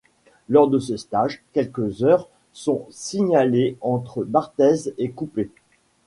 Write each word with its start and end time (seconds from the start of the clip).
Lors 0.49 0.67
de 0.67 0.79
ce 0.79 0.97
stage, 0.97 1.43
quelques 1.53 2.01
heurts 2.01 2.27
sont 2.53 2.77
à 2.77 2.87
signaler 2.89 3.77
entre 3.81 4.23
Barthez 4.23 4.95
et 4.97 5.11
Coupet. 5.11 5.51